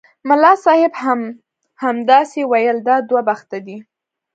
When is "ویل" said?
2.51-2.77